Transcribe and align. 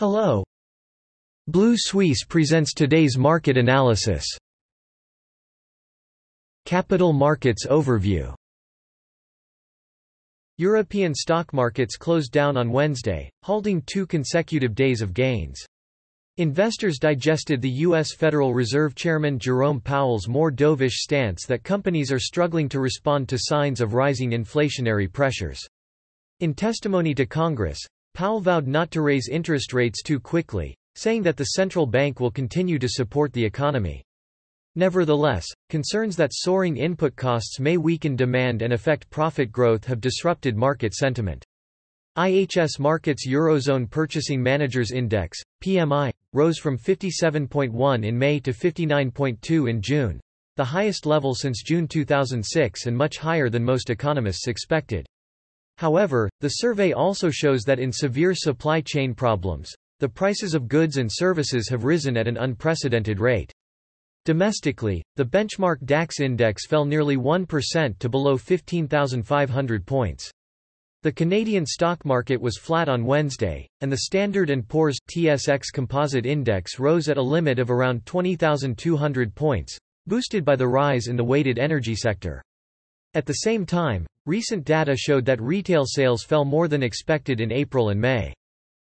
Hello. 0.00 0.42
Blue 1.46 1.74
Suisse 1.76 2.24
presents 2.24 2.72
today's 2.72 3.18
market 3.18 3.58
analysis. 3.58 4.24
Capital 6.64 7.12
Markets 7.12 7.66
Overview 7.66 8.34
European 10.56 11.14
stock 11.14 11.52
markets 11.52 11.98
closed 11.98 12.32
down 12.32 12.56
on 12.56 12.72
Wednesday, 12.72 13.28
halting 13.42 13.82
two 13.84 14.06
consecutive 14.06 14.74
days 14.74 15.02
of 15.02 15.12
gains. 15.12 15.62
Investors 16.38 16.98
digested 16.98 17.60
the 17.60 17.84
U.S. 17.84 18.14
Federal 18.14 18.54
Reserve 18.54 18.94
Chairman 18.94 19.38
Jerome 19.38 19.82
Powell's 19.82 20.28
more 20.28 20.50
dovish 20.50 20.94
stance 20.94 21.44
that 21.44 21.62
companies 21.62 22.10
are 22.10 22.18
struggling 22.18 22.70
to 22.70 22.80
respond 22.80 23.28
to 23.28 23.36
signs 23.38 23.82
of 23.82 23.92
rising 23.92 24.30
inflationary 24.30 25.12
pressures. 25.12 25.60
In 26.38 26.54
testimony 26.54 27.14
to 27.16 27.26
Congress, 27.26 27.86
Powell 28.14 28.40
vowed 28.40 28.66
not 28.66 28.90
to 28.90 29.02
raise 29.02 29.28
interest 29.28 29.72
rates 29.72 30.02
too 30.02 30.20
quickly, 30.20 30.76
saying 30.94 31.22
that 31.22 31.36
the 31.36 31.44
central 31.56 31.86
bank 31.86 32.20
will 32.20 32.30
continue 32.30 32.78
to 32.78 32.88
support 32.88 33.32
the 33.32 33.44
economy. 33.44 34.02
Nevertheless, 34.76 35.46
concerns 35.68 36.16
that 36.16 36.32
soaring 36.32 36.76
input 36.76 37.16
costs 37.16 37.58
may 37.58 37.76
weaken 37.76 38.16
demand 38.16 38.62
and 38.62 38.72
affect 38.72 39.10
profit 39.10 39.50
growth 39.50 39.84
have 39.84 40.00
disrupted 40.00 40.56
market 40.56 40.94
sentiment. 40.94 41.44
IHS 42.16 42.78
Markit's 42.78 43.26
Eurozone 43.26 43.88
Purchasing 43.88 44.42
Managers 44.42 44.92
Index, 44.92 45.38
PMI, 45.64 46.12
rose 46.32 46.58
from 46.58 46.76
57.1 46.76 48.04
in 48.04 48.18
May 48.18 48.38
to 48.40 48.52
59.2 48.52 49.70
in 49.70 49.80
June, 49.80 50.20
the 50.56 50.64
highest 50.64 51.06
level 51.06 51.34
since 51.34 51.62
June 51.62 51.88
2006 51.88 52.86
and 52.86 52.96
much 52.96 53.18
higher 53.18 53.48
than 53.48 53.64
most 53.64 53.90
economists 53.90 54.46
expected. 54.46 55.06
However, 55.80 56.28
the 56.40 56.48
survey 56.48 56.92
also 56.92 57.30
shows 57.30 57.62
that 57.62 57.78
in 57.78 57.90
severe 57.90 58.34
supply 58.34 58.82
chain 58.82 59.14
problems, 59.14 59.72
the 59.98 60.10
prices 60.10 60.52
of 60.52 60.68
goods 60.68 60.98
and 60.98 61.10
services 61.10 61.70
have 61.70 61.84
risen 61.84 62.18
at 62.18 62.28
an 62.28 62.36
unprecedented 62.36 63.18
rate. 63.18 63.50
Domestically, 64.26 65.02
the 65.16 65.24
benchmark 65.24 65.78
DAX 65.86 66.20
index 66.20 66.66
fell 66.66 66.84
nearly 66.84 67.16
1% 67.16 67.98
to 67.98 68.08
below 68.10 68.36
15,500 68.36 69.86
points. 69.86 70.30
The 71.02 71.12
Canadian 71.12 71.64
stock 71.64 72.04
market 72.04 72.38
was 72.38 72.58
flat 72.58 72.90
on 72.90 73.06
Wednesday, 73.06 73.66
and 73.80 73.90
the 73.90 74.00
Standard 74.00 74.52
& 74.66 74.68
Poor's 74.68 74.98
TSX 75.10 75.72
Composite 75.72 76.26
Index 76.26 76.78
rose 76.78 77.08
at 77.08 77.16
a 77.16 77.22
limit 77.22 77.58
of 77.58 77.70
around 77.70 78.04
20,200 78.04 79.34
points, 79.34 79.78
boosted 80.06 80.44
by 80.44 80.56
the 80.56 80.68
rise 80.68 81.06
in 81.06 81.16
the 81.16 81.24
weighted 81.24 81.58
energy 81.58 81.94
sector. 81.94 82.42
At 83.14 83.24
the 83.24 83.32
same 83.32 83.64
time, 83.64 84.06
recent 84.30 84.64
data 84.64 84.96
showed 84.96 85.24
that 85.24 85.42
retail 85.42 85.84
sales 85.84 86.22
fell 86.22 86.44
more 86.44 86.68
than 86.68 86.84
expected 86.84 87.40
in 87.40 87.50
April 87.50 87.88
and 87.88 88.00
May. 88.00 88.32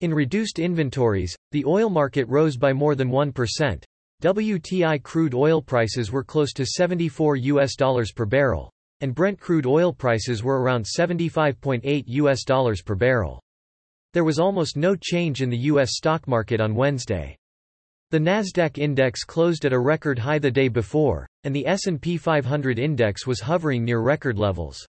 In 0.00 0.14
reduced 0.14 0.60
inventories, 0.60 1.34
the 1.50 1.64
oil 1.64 1.90
market 1.90 2.28
rose 2.28 2.56
by 2.56 2.72
more 2.72 2.94
than 2.94 3.10
1%. 3.10 3.82
WTI 4.22 5.02
crude 5.02 5.34
oil 5.34 5.60
prices 5.60 6.12
were 6.12 6.22
close 6.22 6.52
to 6.52 6.64
74 6.64 7.34
US 7.34 7.74
dollars 7.74 8.12
per 8.12 8.24
barrel, 8.24 8.70
and 9.00 9.16
Brent 9.16 9.40
crude 9.40 9.66
oil 9.66 9.92
prices 9.92 10.44
were 10.44 10.62
around 10.62 10.86
75.8 10.86 12.04
US 12.06 12.44
dollars 12.44 12.80
per 12.80 12.94
barrel. 12.94 13.42
There 14.12 14.22
was 14.22 14.38
almost 14.38 14.76
no 14.76 14.94
change 14.94 15.42
in 15.42 15.50
the 15.50 15.64
US 15.72 15.96
stock 15.96 16.28
market 16.28 16.60
on 16.60 16.76
Wednesday. 16.76 17.36
The 18.12 18.20
Nasdaq 18.20 18.78
index 18.78 19.24
closed 19.24 19.64
at 19.64 19.72
a 19.72 19.80
record 19.92 20.20
high 20.20 20.38
the 20.38 20.52
day 20.52 20.68
before, 20.68 21.26
and 21.42 21.52
the 21.52 21.66
S&P 21.66 22.16
500 22.16 22.78
index 22.78 23.26
was 23.26 23.40
hovering 23.40 23.84
near 23.84 23.98
record 24.00 24.38
levels. 24.38 24.86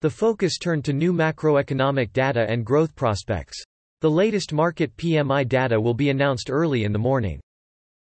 The 0.00 0.10
focus 0.10 0.58
turned 0.58 0.84
to 0.84 0.92
new 0.92 1.12
macroeconomic 1.12 2.12
data 2.12 2.46
and 2.48 2.64
growth 2.64 2.94
prospects. 2.94 3.60
The 4.00 4.10
latest 4.10 4.52
market 4.52 4.96
PMI 4.96 5.48
data 5.48 5.80
will 5.80 5.94
be 5.94 6.10
announced 6.10 6.50
early 6.50 6.84
in 6.84 6.92
the 6.92 7.00
morning. 7.00 7.40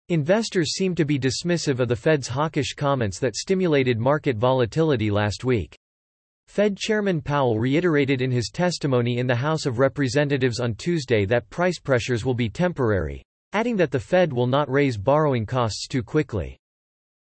Investors 0.10 0.74
seem 0.74 0.96
to 0.96 1.06
be 1.06 1.20
dismissive 1.20 1.80
of 1.80 1.88
the 1.88 1.96
Fed's 1.96 2.28
hawkish 2.28 2.74
comments 2.74 3.20
that 3.20 3.36
stimulated 3.36 4.00
market 4.00 4.38
volatility 4.38 5.12
last 5.12 5.44
week. 5.44 5.78
Fed 6.48 6.78
Chairman 6.78 7.22
Powell 7.22 7.60
reiterated 7.60 8.24
in 8.24 8.32
his 8.32 8.50
testimony 8.50 9.20
in 9.20 9.28
the 9.28 9.36
House 9.36 9.68
of 9.68 9.78
Representatives 9.78 10.60
on 10.60 10.74
Tuesday 10.74 11.26
that 11.26 11.50
price 11.52 11.80
pressures 11.80 12.26
will 12.26 12.34
be 12.34 12.50
temporary, 12.50 13.22
adding 13.54 13.78
that 13.78 13.92
the 13.92 14.00
Fed 14.00 14.34
will 14.34 14.48
not 14.48 14.68
raise 14.68 14.98
borrowing 14.98 15.46
costs 15.46 15.88
too 15.88 16.02
quickly. 16.02 16.58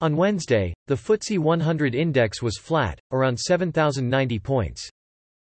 On 0.02 0.14
Wednesday, 0.14 0.74
the 0.88 0.94
FTSE 0.94 1.38
100 1.38 1.94
index 1.94 2.42
was 2.42 2.58
flat, 2.58 3.00
around 3.12 3.38
7,090 3.38 4.38
points. 4.38 4.90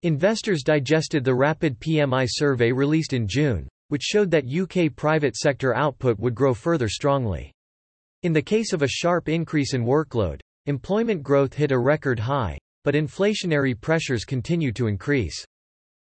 Investors 0.05 0.63
digested 0.63 1.25
the 1.25 1.35
rapid 1.35 1.81
PMI 1.81 2.25
survey 2.31 2.71
released 2.71 3.15
in 3.15 3.27
June, 3.27 3.67
which 3.89 4.05
showed 4.05 4.31
that 4.31 4.47
UK 4.47 4.95
private 4.95 5.35
sector 5.35 5.75
output 5.75 6.21
would 6.21 6.37
grow 6.37 6.55
further 6.55 6.89
strongly. 6.89 7.51
In 8.23 8.33
the 8.33 8.41
case 8.41 8.73
of 8.73 8.83
a 8.83 8.89
sharp 8.89 9.29
increase 9.29 9.75
in 9.75 9.85
workload, 9.85 10.39
employment 10.67 11.25
growth 11.25 11.55
hit 11.55 11.73
a 11.73 11.79
record 11.79 12.21
high, 12.21 12.59
but 12.85 12.95
inflationary 12.95 13.79
pressures 13.81 14.25
continue 14.25 14.71
to 14.71 14.87
increase. 14.87 15.45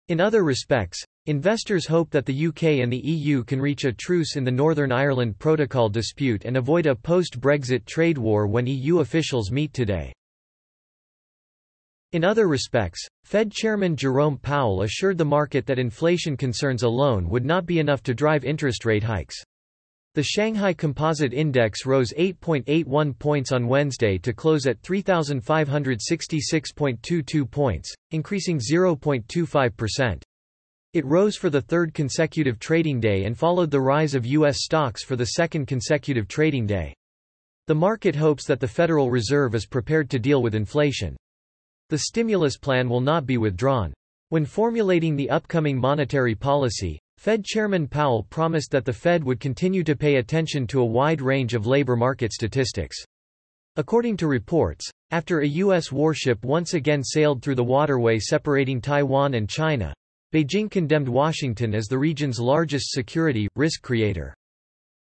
In 0.07 0.22
other 0.22 0.44
respects, 0.44 1.03
investors 1.25 1.85
hope 1.85 2.09
that 2.12 2.25
the 2.25 2.47
UK 2.47 2.63
and 2.81 2.91
the 2.91 3.02
EU 3.03 3.44
can 3.44 3.62
reach 3.62 3.85
a 3.85 3.94
truce 3.94 4.35
in 4.35 4.44
the 4.44 4.52
Northern 4.52 4.91
Ireland 4.91 5.40
Protocol 5.40 5.90
dispute 5.90 6.46
and 6.46 6.57
avoid 6.57 6.85
a 6.85 6.96
post-Brexit 6.96 7.85
trade 7.85 8.18
war 8.18 8.47
when 8.47 8.68
EU 8.68 9.00
officials 9.00 9.52
meet 9.52 9.74
today. 9.74 10.13
In 12.12 12.24
other 12.24 12.47
respects, 12.47 13.06
Fed 13.24 13.52
Chairman 13.52 13.96
Jerome 13.96 14.40
Powell 14.40 14.81
assured 14.81 15.19
the 15.19 15.25
market 15.25 15.68
that 15.68 15.78
inflation 15.78 16.35
concerns 16.35 16.81
alone 16.81 17.29
would 17.29 17.46
not 17.46 17.68
be 17.68 17.78
enough 17.78 18.02
to 18.03 18.16
drive 18.16 18.44
interest 18.44 18.84
rate 18.84 19.03
hikes. 19.03 19.35
The 20.16 20.24
Shanghai 20.24 20.74
Composite 20.74 21.34
Index 21.34 21.85
rose 21.85 22.12
8.81 22.18 23.19
points 23.19 23.52
on 23.52 23.68
Wednesday 23.68 24.18
to 24.18 24.34
close 24.34 24.66
at 24.66 24.81
3,566.22 24.81 27.52
points, 27.52 27.94
increasing 28.09 28.58
0.25%. 28.58 30.24
It 30.94 31.05
rose 31.05 31.35
for 31.35 31.51
the 31.51 31.61
third 31.61 31.94
consecutive 31.94 32.57
trading 32.57 33.00
day 33.00 33.25
and 33.25 33.38
followed 33.38 33.69
the 33.69 33.79
rise 33.79 34.16
of 34.16 34.25
U.S. 34.25 34.63
stocks 34.63 35.03
for 35.03 35.16
the 35.16 35.27
second 35.27 35.67
consecutive 35.67 36.27
trading 36.27 36.66
day. 36.66 36.95
The 37.67 37.75
market 37.75 38.16
hopes 38.16 38.47
that 38.47 38.59
the 38.59 38.67
Federal 38.67 39.11
Reserve 39.11 39.53
is 39.53 39.67
prepared 39.67 40.09
to 40.09 40.17
deal 40.17 40.41
with 40.41 40.55
inflation. 40.55 41.16
The 41.89 41.99
stimulus 41.99 42.57
plan 42.57 42.89
will 42.89 43.01
not 43.01 43.28
be 43.28 43.38
withdrawn. 43.38 43.94
When 44.29 44.45
formulating 44.45 45.16
the 45.16 45.29
upcoming 45.29 45.78
monetary 45.79 46.33
policy, 46.33 46.99
Fed 47.19 47.45
Chairman 47.45 47.88
Powell 47.88 48.23
promised 48.23 48.72
that 48.72 48.85
the 48.85 48.91
Fed 48.91 49.23
would 49.23 49.39
continue 49.39 49.83
to 49.83 49.95
pay 49.95 50.16
attention 50.16 50.66
to 50.67 50.81
a 50.81 50.85
wide 50.85 51.22
range 51.22 51.53
of 51.53 51.67
labor 51.67 51.95
market 51.95 52.33
statistics. 52.33 52.97
According 53.75 54.17
to 54.17 54.28
reports, 54.28 54.89
after 55.11 55.41
a 55.41 55.47
U.S. 55.47 55.91
warship 55.91 56.44
once 56.44 56.73
again 56.73 57.03
sailed 57.03 57.44
through 57.44 57.55
the 57.55 57.63
waterway 57.63 58.17
separating 58.17 58.81
Taiwan 58.81 59.35
and 59.35 59.47
China, 59.47 59.94
Beijing 60.31 60.69
condemned 60.69 61.09
Washington 61.09 61.73
as 61.73 61.88
the 61.88 61.97
region's 61.97 62.40
largest 62.40 62.91
security, 62.91 63.47
risk 63.56 63.81
creator. 63.81 64.31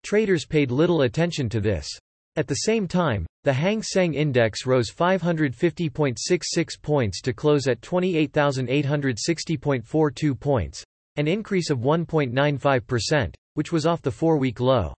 Traders 0.03 0.45
paid 0.45 0.71
little 0.71 1.01
attention 1.03 1.49
to 1.49 1.61
this. 1.61 1.89
At 2.37 2.47
the 2.47 2.55
same 2.55 2.87
time, 2.87 3.27
the 3.45 3.53
Hang 3.53 3.83
Seng 3.83 4.15
Index 4.15 4.67
rose 4.67 4.91
550.66 4.91 6.83
points 6.83 7.21
to 7.23 7.33
close 7.33 7.67
at 7.69 7.81
28,860.42 7.81 10.41
points, 10.41 10.85
an 11.17 11.29
increase 11.29 11.71
of 11.71 11.79
1.95%, 11.79 13.35
which 13.55 13.73
was 13.73 13.87
off 13.87 14.03
the 14.03 14.11
four-week 14.11 14.61
low. 14.61 14.93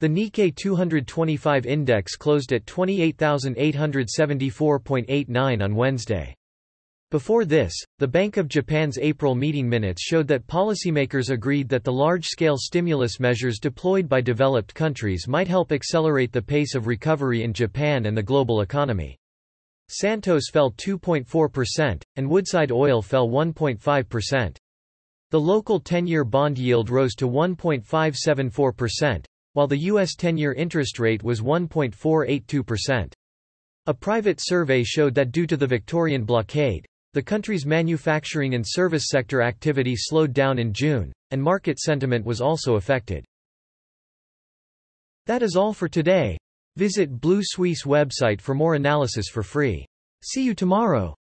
The 0.00 0.08
Nikkei 0.08 0.54
225 0.54 1.66
index 1.66 2.14
closed 2.14 2.52
at 2.52 2.64
28,874.89 2.66 5.64
on 5.64 5.74
Wednesday. 5.74 6.32
Before 7.10 7.46
this, 7.46 7.72
the 7.98 8.06
Bank 8.06 8.36
of 8.36 8.48
Japan's 8.48 8.98
April 8.98 9.34
meeting 9.34 9.66
minutes 9.66 10.02
showed 10.02 10.28
that 10.28 10.46
policymakers 10.46 11.30
agreed 11.30 11.66
that 11.70 11.82
the 11.82 11.90
large-scale 11.90 12.58
stimulus 12.58 13.18
measures 13.18 13.58
deployed 13.58 14.10
by 14.10 14.20
developed 14.20 14.74
countries 14.74 15.26
might 15.26 15.48
help 15.48 15.72
accelerate 15.72 16.32
the 16.32 16.42
pace 16.42 16.74
of 16.74 16.86
recovery 16.86 17.44
in 17.44 17.54
Japan 17.54 18.04
and 18.04 18.14
the 18.14 18.22
global 18.22 18.60
economy. 18.60 19.16
Santos 19.88 20.50
fell 20.52 20.70
2.4%, 20.72 22.02
and 22.16 22.28
Woodside 22.28 22.70
Oil 22.70 23.00
fell 23.00 23.26
1.5%. 23.30 24.56
The 25.30 25.40
local 25.40 25.80
10-year 25.80 26.24
bond 26.24 26.58
yield 26.58 26.90
rose 26.90 27.14
to 27.14 27.26
1.574%, 27.26 29.24
while 29.54 29.66
the 29.66 29.78
U.S. 29.78 30.14
10-year 30.14 30.52
interest 30.52 30.98
rate 30.98 31.22
was 31.22 31.40
1.482%. 31.40 33.14
A 33.86 33.94
private 33.94 34.40
survey 34.42 34.84
showed 34.84 35.14
that 35.14 35.32
due 35.32 35.46
to 35.46 35.56
the 35.56 35.66
Victorian 35.66 36.24
blockade, 36.24 36.84
the 37.18 37.22
country's 37.22 37.66
manufacturing 37.66 38.54
and 38.54 38.64
service 38.64 39.06
sector 39.08 39.42
activity 39.42 39.96
slowed 39.96 40.32
down 40.32 40.56
in 40.56 40.72
June, 40.72 41.12
and 41.32 41.42
market 41.42 41.76
sentiment 41.80 42.24
was 42.24 42.40
also 42.40 42.76
affected. 42.76 43.24
That 45.26 45.42
is 45.42 45.56
all 45.56 45.72
for 45.72 45.88
today. 45.88 46.38
Visit 46.76 47.20
Blue 47.20 47.40
Suisse 47.42 47.82
website 47.82 48.40
for 48.40 48.54
more 48.54 48.76
analysis 48.76 49.26
for 49.32 49.42
free. 49.42 49.84
See 50.22 50.44
you 50.44 50.54
tomorrow. 50.54 51.16